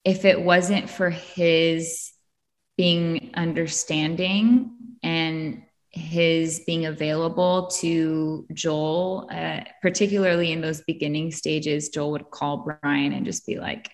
[0.05, 2.13] if it wasn't for his
[2.77, 4.71] being understanding
[5.03, 12.65] and his being available to Joel, uh, particularly in those beginning stages, Joel would call
[12.81, 13.91] Brian and just be like,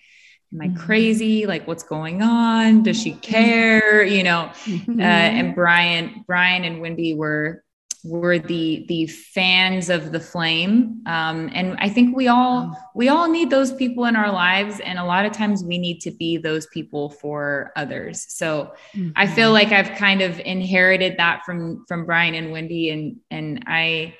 [0.54, 0.76] am I mm-hmm.
[0.76, 1.46] crazy?
[1.46, 2.82] Like, what's going on?
[2.82, 4.04] Does she care?
[4.04, 4.50] You know,
[4.88, 7.64] uh, and Brian, Brian and Wendy were
[8.04, 13.28] were the the fans of the flame um, and i think we all we all
[13.30, 16.36] need those people in our lives and a lot of times we need to be
[16.36, 19.10] those people for others so mm-hmm.
[19.16, 23.64] i feel like i've kind of inherited that from from brian and wendy and and
[23.66, 24.14] i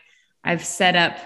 [0.44, 1.18] i've set up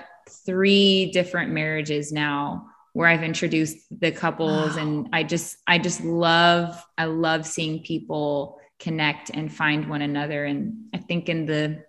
[0.45, 4.83] three different marriages now where I've introduced the couples wow.
[4.83, 10.45] and I just I just love I love seeing people connect and find one another
[10.45, 11.85] and I think in the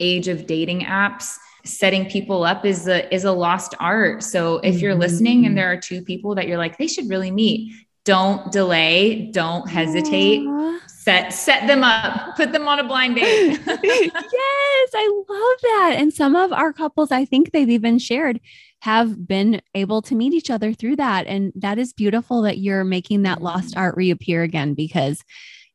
[0.00, 4.22] age of dating apps setting people up is a is a lost art.
[4.22, 5.56] So if you're listening and mm-hmm.
[5.56, 7.72] there are two people that you're like they should really meet,
[8.06, 10.40] don't delay, don't hesitate.
[10.40, 10.78] Aww.
[10.88, 13.60] Set set them up, put them on a blind date.
[13.66, 15.94] yes, I love that.
[15.98, 18.40] And some of our couples I think they've even shared
[18.80, 21.26] have been able to meet each other through that.
[21.26, 25.22] And that is beautiful that you're making that lost art reappear again because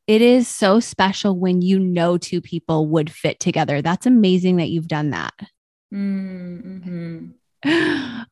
[0.06, 3.80] it is so special when you know two people would fit together.
[3.80, 5.34] That's amazing that you've done that.
[5.92, 7.28] Mm-hmm.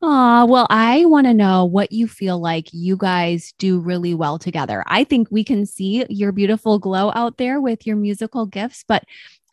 [0.03, 4.39] Oh, well, I want to know what you feel like you guys do really well
[4.39, 4.83] together.
[4.87, 9.03] I think we can see your beautiful glow out there with your musical gifts, but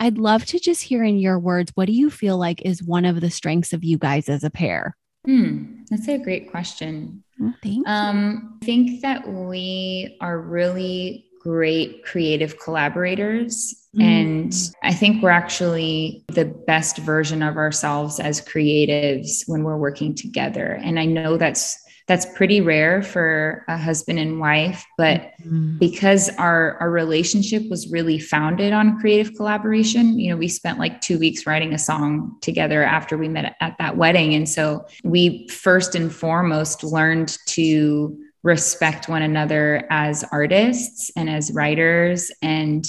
[0.01, 3.05] I'd love to just hear in your words what do you feel like is one
[3.05, 4.97] of the strengths of you guys as a pair?
[5.27, 7.23] Hmm, that's a great question.
[7.39, 7.55] Well,
[7.87, 13.78] um, I think that we are really great creative collaborators.
[13.97, 14.03] Mm.
[14.03, 20.15] And I think we're actually the best version of ourselves as creatives when we're working
[20.15, 20.79] together.
[20.83, 25.77] And I know that's that's pretty rare for a husband and wife but mm-hmm.
[25.77, 31.01] because our our relationship was really founded on creative collaboration you know we spent like
[31.03, 35.47] 2 weeks writing a song together after we met at that wedding and so we
[35.49, 42.87] first and foremost learned to respect one another as artists and as writers and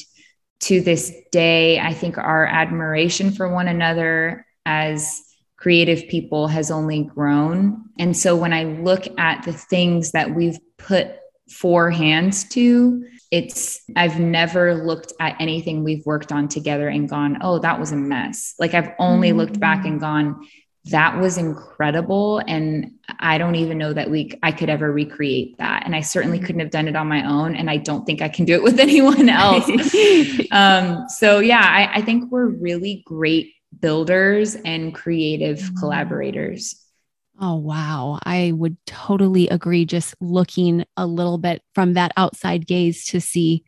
[0.59, 5.23] to this day i think our admiration for one another as
[5.59, 7.83] creative people has only grown.
[7.99, 11.11] And so when I look at the things that we've put
[11.49, 17.39] four hands to, it's, I've never looked at anything we've worked on together and gone,
[17.41, 18.55] oh, that was a mess.
[18.57, 19.37] Like I've only mm-hmm.
[19.37, 20.47] looked back and gone,
[20.85, 22.39] that was incredible.
[22.47, 25.83] And I don't even know that we, I could ever recreate that.
[25.85, 26.45] And I certainly mm-hmm.
[26.45, 27.55] couldn't have done it on my own.
[27.55, 29.69] And I don't think I can do it with anyone else.
[30.51, 35.77] um, so yeah, I, I think we're really great builders and creative mm-hmm.
[35.77, 36.83] collaborators.
[37.41, 38.19] Oh, wow.
[38.23, 39.85] I would totally agree.
[39.85, 43.63] Just looking a little bit from that outside gaze to see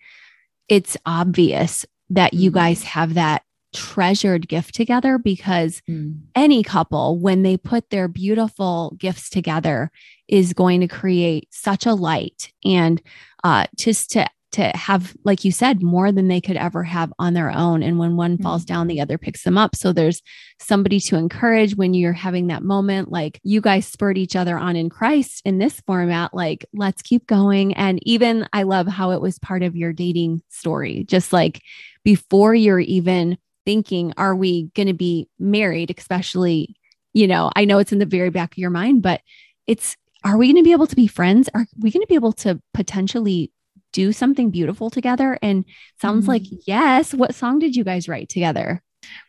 [0.67, 2.59] it's obvious that you mm-hmm.
[2.59, 3.43] guys have that
[3.73, 6.19] treasured gift together because mm.
[6.35, 9.91] any couple, when they put their beautiful gifts together,
[10.27, 13.01] is going to create such a light and
[13.43, 17.33] uh, just to to have like you said more than they could ever have on
[17.33, 18.43] their own and when one mm-hmm.
[18.43, 20.21] falls down the other picks them up so there's
[20.59, 24.75] somebody to encourage when you're having that moment like you guys spurred each other on
[24.75, 29.21] in Christ in this format like let's keep going and even I love how it
[29.21, 31.61] was part of your dating story just like
[32.03, 33.37] before you're even
[33.71, 36.75] thinking are we going to be married especially
[37.13, 39.21] you know I know it's in the very back of your mind but
[39.65, 41.49] it's are we going to be able to be friends?
[41.53, 43.51] Are we going to be able to potentially
[43.91, 45.37] do something beautiful together?
[45.41, 45.65] And
[45.99, 46.31] sounds mm-hmm.
[46.31, 47.13] like yes.
[47.13, 48.81] What song did you guys write together?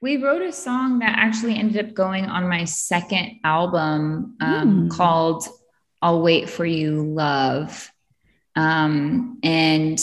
[0.02, 4.90] We wrote a song that actually ended up going on my second album um, mm.
[4.90, 5.46] called
[6.02, 7.90] I'll Wait for You Love.
[8.54, 9.98] Um, and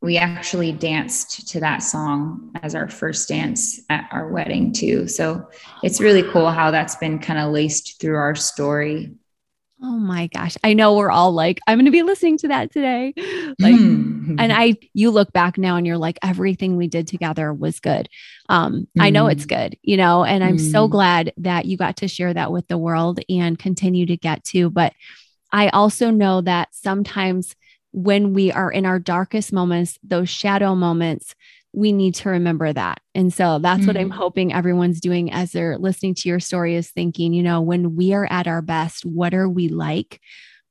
[0.00, 5.08] we actually danced to that song as our first dance at our wedding, too.
[5.08, 5.48] So
[5.82, 9.12] it's really cool how that's been kind of laced through our story.
[9.80, 10.56] Oh my gosh.
[10.64, 13.14] I know we're all like, I'm going to be listening to that today.
[13.60, 14.36] Like, mm.
[14.38, 18.08] and I, you look back now and you're like, everything we did together was good.
[18.48, 19.02] Um, mm.
[19.02, 19.48] I know it's hmm.
[19.48, 20.72] good, you know, and I'm mm.
[20.72, 24.44] so glad that you got to share that with the world and continue to get
[24.44, 24.70] to.
[24.70, 24.92] But
[25.50, 27.56] I also know that sometimes
[27.92, 31.34] when we are in our darkest moments, those shadow moments,
[31.72, 33.00] we need to remember that.
[33.14, 33.86] And so that's mm-hmm.
[33.86, 34.14] what I'm mm.
[34.14, 38.14] hoping everyone's doing as they're listening to your story is thinking, you know, when we
[38.14, 40.20] are at our best, what are we like?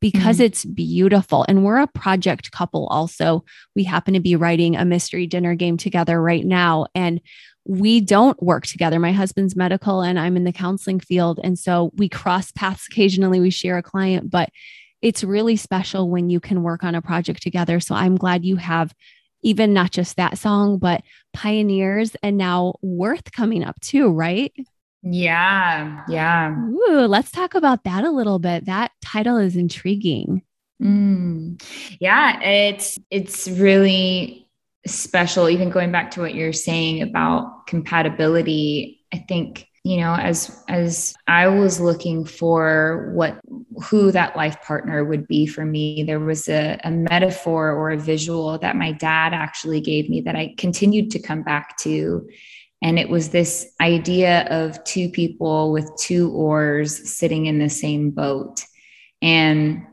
[0.02, 0.46] Because mm-hmm.
[0.46, 1.46] it's beautiful.
[1.48, 3.44] And we're a project couple also.
[3.76, 6.88] We happen to be writing a mystery dinner game together right now.
[6.96, 7.22] And
[7.66, 9.00] we don't work together.
[9.00, 11.40] My husband's medical and I'm in the counseling field.
[11.44, 13.40] And so we cross paths occasionally.
[13.40, 14.50] We share a client, but
[15.02, 17.80] it's really special when you can work on a project together.
[17.80, 18.94] So I'm glad you have
[19.44, 24.54] even not just that song, but Pioneers and now Worth coming up too, right?
[25.04, 26.04] Yeah.
[26.08, 26.56] Yeah.
[26.58, 28.66] Ooh, let's talk about that a little bit.
[28.66, 30.42] That title is intriguing.
[30.82, 31.62] Mm.
[32.00, 34.48] Yeah, it's it's really
[34.86, 39.06] special even going back to what you're saying about compatibility.
[39.14, 43.40] I think you know as as i was looking for what
[43.86, 47.98] who that life partner would be for me there was a, a, metaphor or a
[47.98, 52.28] visual that my dad actually gave me that i continued to come back to.
[52.80, 58.12] And it was this idea of two people with two oars sitting in the same
[58.12, 58.64] boat.
[59.20, 59.88] And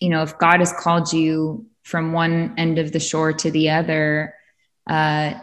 [0.00, 3.70] you know if god has called you from one end of the shore to the
[3.70, 4.34] other
[4.88, 5.34] uh,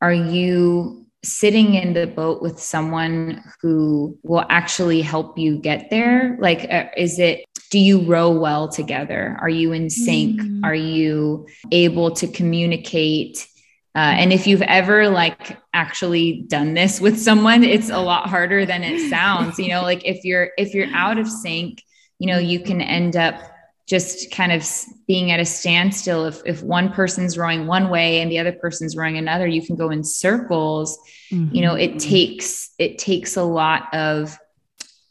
[0.00, 6.36] are you sitting in the boat with someone who will actually help you get there
[6.40, 9.36] like uh, is it do you row well together?
[9.40, 10.40] Are you in sync?
[10.40, 10.64] Mm.
[10.64, 13.46] are you able to communicate?
[13.94, 18.64] Uh, and if you've ever like actually done this with someone it's a lot harder
[18.64, 21.82] than it sounds you know like if you're if you're out of sync
[22.18, 23.40] you know you can end up
[23.88, 24.68] just kind of
[25.06, 28.96] being at a standstill if, if one person's rowing one way and the other person's
[28.96, 30.98] rowing another you can go in circles
[31.32, 31.54] mm-hmm.
[31.54, 31.98] you know it mm-hmm.
[31.98, 34.38] takes it takes a lot of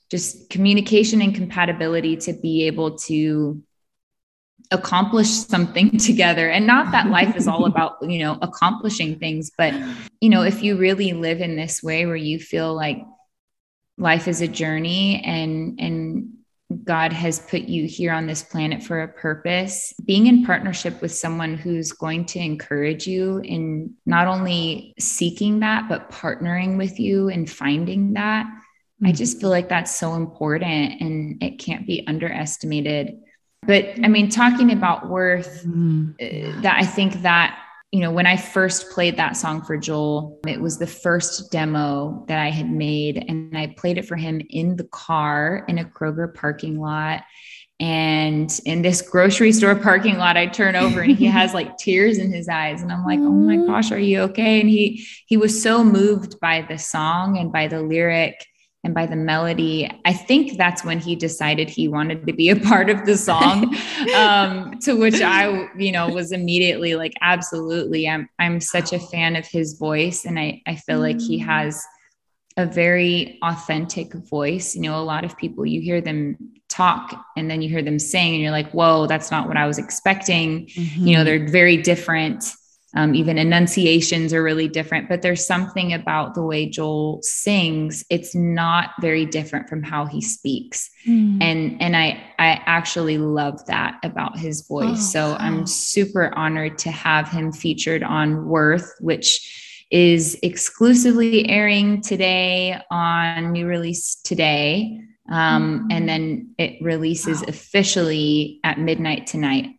[0.09, 3.61] just communication and compatibility to be able to
[4.71, 9.73] accomplish something together and not that life is all about you know accomplishing things but
[10.21, 13.03] you know if you really live in this way where you feel like
[13.97, 16.36] life is a journey and and
[16.83, 19.93] God has put you here on this planet for a purpose.
[20.03, 25.87] Being in partnership with someone who's going to encourage you in not only seeking that,
[25.87, 28.45] but partnering with you and finding that.
[28.45, 29.07] Mm-hmm.
[29.07, 33.17] I just feel like that's so important and it can't be underestimated.
[33.65, 36.61] But I mean, talking about worth, mm-hmm.
[36.61, 37.57] that I think that
[37.97, 42.25] you know, when I first played that song for Joel, it was the first demo
[42.27, 43.25] that I had made.
[43.27, 47.23] And I played it for him in the car in a Kroger parking lot.
[47.79, 52.19] And in this grocery store parking lot, I turn over and he has like tears
[52.19, 52.83] in his eyes.
[52.83, 53.65] And I'm like, oh my mm-hmm.
[53.65, 54.61] gosh, are you okay?
[54.61, 58.45] And he he was so moved by the song and by the lyric
[58.83, 62.55] and by the melody i think that's when he decided he wanted to be a
[62.55, 63.75] part of the song
[64.15, 69.35] um, to which i you know was immediately like absolutely i'm i'm such a fan
[69.35, 71.45] of his voice and i i feel like he mm.
[71.45, 71.83] has
[72.57, 76.37] a very authentic voice you know a lot of people you hear them
[76.69, 79.65] talk and then you hear them sing and you're like whoa that's not what i
[79.65, 81.07] was expecting mm-hmm.
[81.07, 82.43] you know they're very different
[82.95, 88.03] um, even enunciations are really different, but there's something about the way Joel sings.
[88.09, 90.89] It's not very different from how he speaks.
[91.05, 91.43] Mm.
[91.43, 94.87] And, and I, I actually love that about his voice.
[94.89, 95.37] Oh, so wow.
[95.39, 103.51] I'm super honored to have him featured on Worth, which is exclusively airing today on
[103.51, 105.01] new release today.
[105.29, 106.05] Um, and mm-hmm.
[106.07, 107.47] then it releases wow.
[107.49, 109.75] officially at midnight tonight.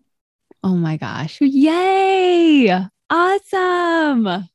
[0.62, 1.38] Oh my gosh.
[1.40, 2.86] Yay!
[3.10, 4.48] Awesome.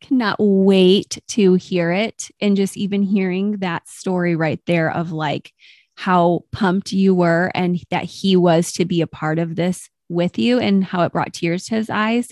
[0.00, 2.28] Cannot wait to hear it.
[2.40, 5.52] And just even hearing that story right there of like
[5.96, 10.38] how pumped you were and that he was to be a part of this with
[10.38, 12.28] you and how it brought tears to his eyes.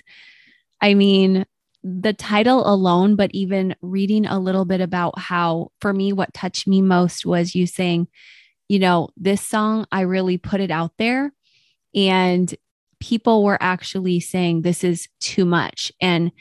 [0.80, 1.44] I mean,
[1.84, 6.66] the title alone, but even reading a little bit about how, for me, what touched
[6.66, 8.08] me most was you saying,
[8.68, 11.32] you know, this song, I really put it out there.
[11.94, 12.52] And
[13.00, 15.92] people were actually saying this is too much.
[16.00, 16.32] And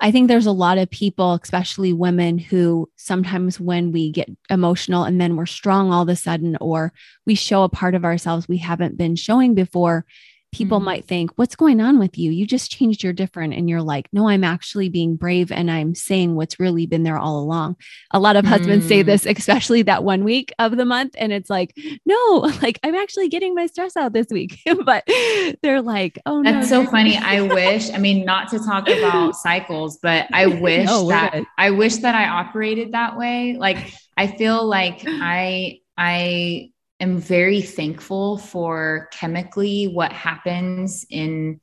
[0.00, 5.04] I think there's a lot of people, especially women, who sometimes when we get emotional
[5.04, 6.92] and then we're strong all of a sudden, or
[7.24, 10.04] we show a part of ourselves we haven't been showing before,
[10.52, 10.86] people mm-hmm.
[10.86, 12.30] might think, What's going on with you?
[12.30, 13.54] You just changed your different.
[13.54, 17.18] And you're like, No, I'm actually being brave and I'm saying what's really been there
[17.18, 17.76] all along.
[18.12, 18.54] A lot of mm-hmm.
[18.54, 19.06] husbands say mm.
[19.06, 21.14] this, especially that one week of the month.
[21.18, 24.60] And it's like, No, like I'm actually getting my stress out this week.
[24.84, 25.04] but
[25.62, 27.16] they're like, Oh, that's no, so funny.
[27.22, 31.46] I wish, I mean, not to talk about cycles, but I wish no, that good.
[31.58, 33.56] I wish that I operated that way.
[33.58, 36.71] Like, I feel like I, I
[37.02, 41.60] am very thankful for chemically what happens in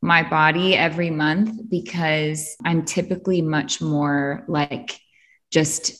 [0.00, 5.00] my body every month because I'm typically much more like
[5.50, 5.92] just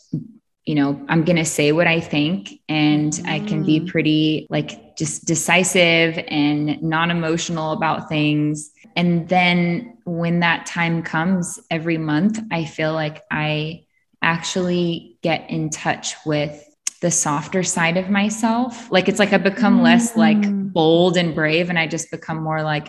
[0.64, 3.28] you know, I'm going to say what I think and mm.
[3.28, 3.88] I can be mm.
[3.88, 8.70] pretty like just decisive and non emotional about things.
[8.95, 13.86] And then when that time comes every month, I feel like I
[14.22, 16.64] actually get in touch with
[17.03, 18.91] the softer side of myself.
[18.91, 19.83] Like it's like I become mm-hmm.
[19.83, 20.73] less like mm.
[20.73, 22.89] bold and brave and I just become more like,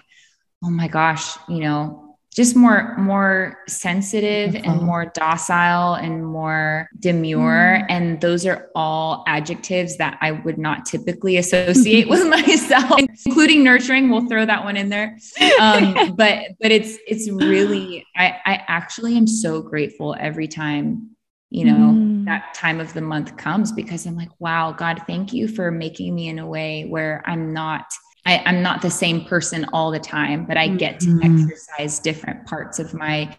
[0.64, 2.00] oh my gosh, you know,
[2.34, 7.86] just more more sensitive and more docile and more demure mm.
[7.90, 14.10] and those are all adjectives that I would not typically associate with myself including nurturing
[14.10, 15.20] we'll throw that one in there
[15.60, 21.16] um, but but it's it's really I I actually am so grateful every time
[21.54, 22.26] you know mm.
[22.26, 26.14] that time of the month comes because i'm like wow god thank you for making
[26.14, 27.86] me in a way where i'm not
[28.26, 31.44] I, am not the same person all the time but i get to mm-hmm.
[31.44, 33.38] exercise different parts of my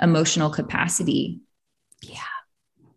[0.00, 1.40] emotional capacity
[2.02, 2.20] yeah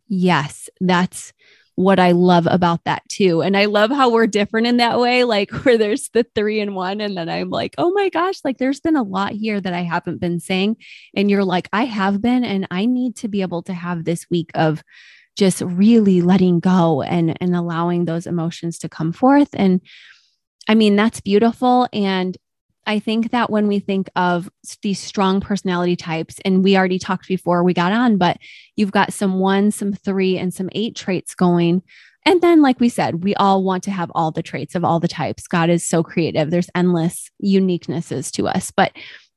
[0.07, 1.33] yes that's
[1.79, 3.41] what I love about that too.
[3.41, 6.75] And I love how we're different in that way, like where there's the three in
[6.75, 6.99] one.
[6.99, 9.83] And then I'm like, oh my gosh, like there's been a lot here that I
[9.83, 10.75] haven't been saying.
[11.15, 14.29] And you're like, I have been, and I need to be able to have this
[14.29, 14.83] week of
[15.37, 19.49] just really letting go and and allowing those emotions to come forth.
[19.53, 19.79] And
[20.67, 21.87] I mean, that's beautiful.
[21.93, 22.37] And
[22.89, 24.49] I think that when we think of
[24.81, 28.37] these strong personality types, and we already talked before we got on, but
[28.75, 31.83] you've got some one, some three, and some eight traits going.
[32.25, 34.99] And then, like we said, we all want to have all the traits of all
[34.99, 35.47] the types.
[35.47, 36.49] God is so creative.
[36.49, 38.71] There's endless uniquenesses to us.
[38.71, 38.91] But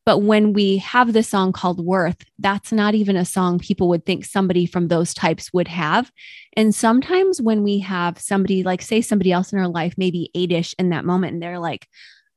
[0.07, 4.07] but when we have the song called Worth, that's not even a song people would
[4.07, 6.11] think somebody from those types would have.
[6.57, 10.75] And sometimes when we have somebody like, say, somebody else in our life, maybe eight-ish
[10.79, 11.87] in that moment, and they're like,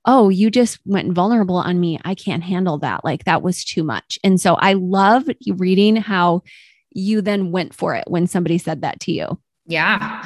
[0.05, 1.99] oh, you just went vulnerable on me.
[2.05, 3.03] I can't handle that.
[3.03, 4.19] Like that was too much.
[4.23, 6.43] And so I love reading how
[6.91, 9.39] you then went for it when somebody said that to you.
[9.65, 10.23] Yeah.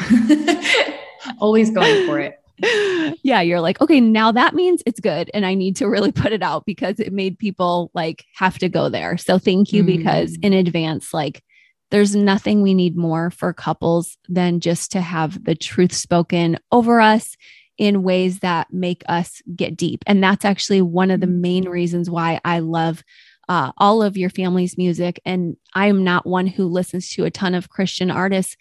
[1.40, 2.36] Always going for it.
[3.24, 5.32] yeah, you're like, okay, now that means it's good.
[5.34, 8.70] And I need to really put it out because it made people like have to
[8.70, 9.18] go there.
[9.18, 9.88] So thank you mm.
[9.88, 11.44] because in advance, like,
[11.92, 17.02] there's nothing we need more for couples than just to have the truth spoken over
[17.02, 17.36] us
[17.80, 20.04] in ways that make us get deep.
[20.06, 21.42] And that's actually one of the mm-hmm.
[21.42, 23.04] main reasons why I love
[23.48, 25.20] uh, all of your family's music.
[25.26, 28.56] And I'm not one who listens to a ton of Christian artists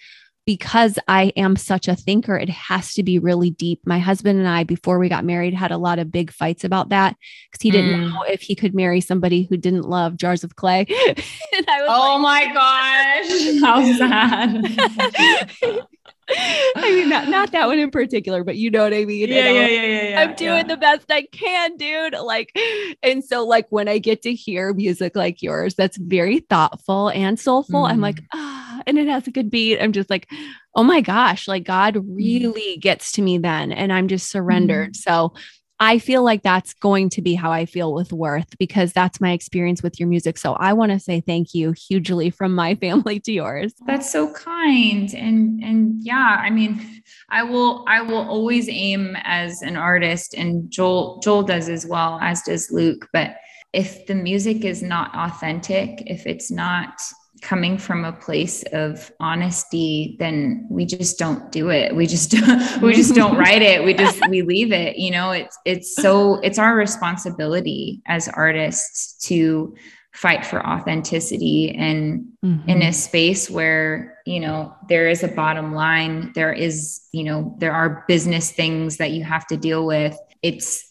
[0.47, 2.35] because I am such a thinker.
[2.35, 3.81] It has to be really deep.
[3.85, 6.89] My husband and I, before we got married, had a lot of big fights about
[6.89, 7.16] that
[7.51, 8.11] because he didn't mm.
[8.11, 10.87] know if he could marry somebody who didn't love jars of clay.
[10.89, 15.87] and I was oh like, my gosh, how sad.
[16.76, 19.29] I mean, not, not that one in particular, but you know what I mean?
[19.29, 20.62] Yeah, yeah, yeah, yeah, yeah, I'm doing yeah.
[20.64, 22.14] the best I can, dude.
[22.14, 22.57] Like,
[23.03, 27.41] and so, like, when I get to hear music like yours, that's very thoughtful and
[27.41, 27.91] soulful, mm.
[27.91, 28.26] I'm like, mm.
[28.35, 29.81] ah, and it has a good beat.
[29.81, 30.31] I'm just like,
[30.74, 32.16] oh my gosh, like, God mm.
[32.16, 33.72] really gets to me then.
[33.72, 34.93] And I'm just surrendered.
[34.93, 34.97] Mm.
[34.97, 35.33] So,
[35.81, 39.33] I feel like that's going to be how I feel with Worth because that's my
[39.33, 40.37] experience with your music.
[40.37, 43.74] So I want to say thank you hugely from my family to yours.
[43.87, 45.12] That's so kind.
[45.14, 50.70] And and yeah, I mean, I will I will always aim as an artist and
[50.70, 53.37] Joel Joel does as well as does Luke, but
[53.72, 57.01] if the music is not authentic, if it's not
[57.43, 61.95] coming from a place of honesty then we just don't do it.
[61.95, 62.32] We just
[62.82, 63.84] we just don't write it.
[63.84, 65.30] We just we leave it you know?
[65.30, 69.74] It's it's so it's our responsibility as artists to
[70.12, 72.68] fight for authenticity and mm-hmm.
[72.68, 77.55] in a space where you know there is a bottom line there is you know
[77.59, 80.16] there are business things that you have to deal with.
[80.43, 80.88] It's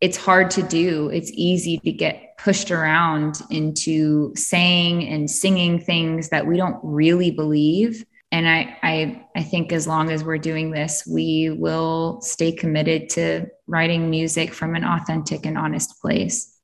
[0.00, 6.28] it's hard to do it's easy to get pushed around into saying and singing things
[6.28, 10.70] that we don't really believe and I, I i think as long as we're doing
[10.70, 16.56] this we will stay committed to writing music from an authentic and honest place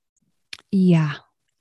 [0.70, 1.14] yeah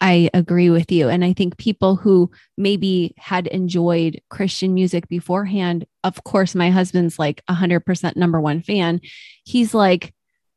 [0.04, 1.08] I agree with you.
[1.08, 7.18] And I think people who maybe had enjoyed Christian music beforehand, of course, my husband's
[7.18, 9.00] like 100% number one fan.
[9.46, 10.14] He's like,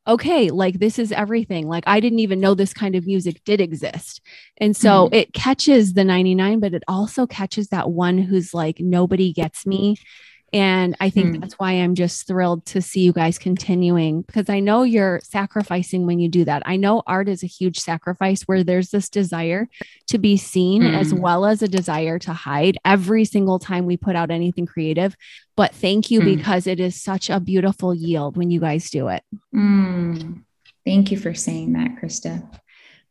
[0.06, 1.66] okay, like this is everything.
[1.66, 4.20] Like I didn't even know this kind of music did exist.
[4.58, 5.14] And so mm-hmm.
[5.14, 9.96] it catches the 99, but it also catches that one who's like, nobody gets me.
[10.52, 11.40] And I think mm.
[11.40, 16.06] that's why I'm just thrilled to see you guys continuing because I know you're sacrificing
[16.06, 16.62] when you do that.
[16.64, 19.68] I know art is a huge sacrifice where there's this desire
[20.08, 20.96] to be seen mm.
[20.96, 25.16] as well as a desire to hide every single time we put out anything creative.
[25.56, 26.36] But thank you mm.
[26.36, 29.24] because it is such a beautiful yield when you guys do it.
[29.54, 30.44] Mm.
[30.84, 32.48] Thank you for saying that, Krista.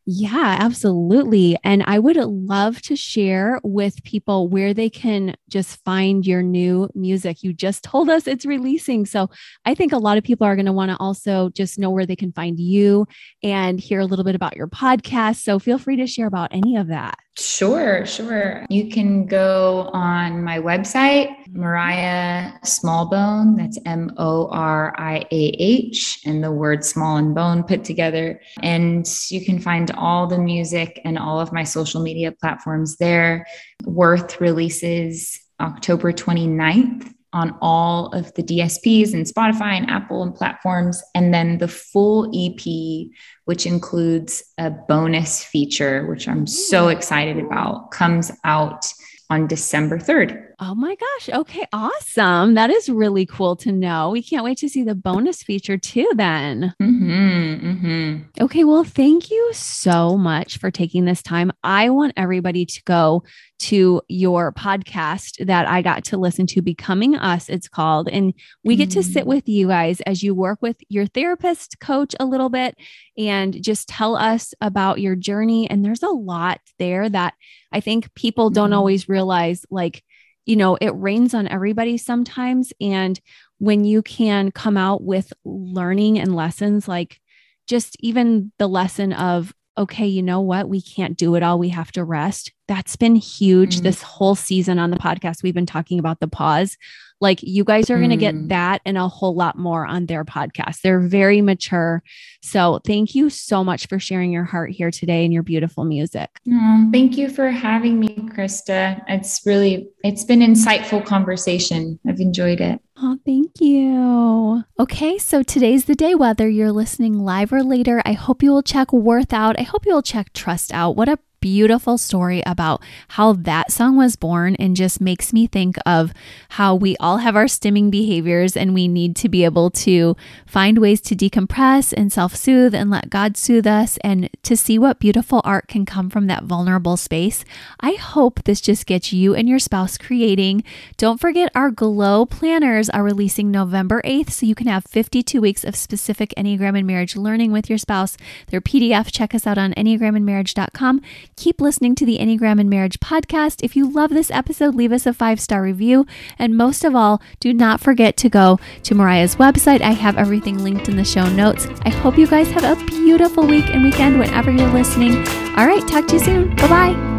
[0.08, 1.56] Yeah, absolutely.
[1.64, 6.88] And I would love to share with people where they can just find your new
[6.94, 7.42] music.
[7.42, 9.04] You just told us it's releasing.
[9.04, 9.28] So
[9.64, 12.06] I think a lot of people are going to want to also just know where
[12.06, 13.06] they can find you
[13.42, 15.42] and hear a little bit about your podcast.
[15.42, 17.18] So feel free to share about any of that.
[17.38, 18.64] Sure, sure.
[18.70, 23.58] You can go on my website, Moriah Smallbone.
[23.58, 28.40] That's M O R I A H, and the word small and bone put together.
[28.62, 33.46] And you can find all the music and all of my social media platforms there.
[33.84, 41.02] Worth releases October 29th on all of the DSPs and Spotify and Apple and platforms.
[41.14, 43.10] And then the full EP,
[43.44, 48.86] which includes a bonus feature, which I'm so excited about, comes out
[49.28, 50.44] on December 3rd.
[50.58, 51.28] Oh my gosh.
[51.40, 51.66] Okay.
[51.72, 52.54] Awesome.
[52.54, 54.08] That is really cool to know.
[54.08, 56.74] We can't wait to see the bonus feature too, then.
[56.80, 58.44] Mm-hmm, mm-hmm.
[58.44, 58.64] Okay.
[58.64, 61.52] Well, thank you so much for taking this time.
[61.62, 63.24] I want everybody to go
[63.58, 68.08] to your podcast that I got to listen to, Becoming Us, it's called.
[68.08, 68.34] And
[68.64, 69.28] we get to sit mm.
[69.28, 72.76] with you guys as you work with your therapist coach a little bit
[73.16, 75.68] and just tell us about your journey.
[75.70, 77.34] And there's a lot there that
[77.72, 78.76] I think people don't mm.
[78.76, 80.04] always realize, like,
[80.44, 82.72] you know, it rains on everybody sometimes.
[82.80, 83.18] And
[83.58, 87.20] when you can come out with learning and lessons, like
[87.66, 90.68] just even the lesson of, okay, you know what?
[90.68, 91.58] We can't do it all.
[91.58, 92.52] We have to rest.
[92.68, 93.84] That's been huge mm-hmm.
[93.84, 95.42] this whole season on the podcast.
[95.42, 96.76] We've been talking about the pause.
[97.20, 98.48] Like you guys are going to get mm.
[98.50, 100.82] that and a whole lot more on their podcast.
[100.82, 102.02] They're very mature.
[102.42, 106.28] So thank you so much for sharing your heart here today and your beautiful music.
[106.46, 109.02] Oh, thank you for having me, Krista.
[109.08, 111.98] It's really, it's been insightful conversation.
[112.06, 112.80] I've enjoyed it.
[112.98, 114.64] Oh, thank you.
[114.78, 118.00] Okay, so today's the day, whether you're listening live or later.
[118.06, 119.58] I hope you will check Worth out.
[119.58, 120.96] I hope you will check Trust out.
[120.96, 125.76] What a beautiful story about how that song was born and just makes me think
[125.86, 126.12] of
[126.50, 130.78] how we all have our stimming behaviors and we need to be able to find
[130.78, 134.98] ways to decompress and self soothe and let God soothe us and to see what
[134.98, 137.44] beautiful art can come from that vulnerable space.
[137.78, 140.64] I hope this just gets you and your spouse creating.
[140.96, 145.62] Don't forget, our Glow planners are releasing November 8th, so you can have 52 weeks
[145.62, 148.16] of specific Enneagram and marriage learning with your spouse.
[148.48, 151.02] Their PDF, check us out on EnneagramandMarriage.com.
[151.36, 153.62] Keep listening to the Enneagram and Marriage podcast.
[153.62, 156.06] If you love this episode, leave us a five star review.
[156.38, 159.82] And most of all, do not forget to go to Moriah's website.
[159.82, 161.66] I have everything linked in the show notes.
[161.82, 165.16] I hope you guys have a beautiful week and weekend whenever you're listening.
[165.58, 166.56] All right, talk to you soon.
[166.56, 167.15] Bye bye.